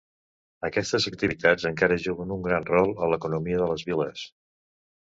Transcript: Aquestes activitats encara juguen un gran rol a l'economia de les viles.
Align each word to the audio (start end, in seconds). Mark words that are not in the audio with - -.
Aquestes 0.69 1.05
activitats 1.11 1.67
encara 1.71 1.99
juguen 2.07 2.35
un 2.39 2.43
gran 2.49 2.69
rol 2.73 2.93
a 3.09 3.13
l'economia 3.15 3.63
de 3.63 3.71
les 3.77 3.89
viles. 3.93 4.29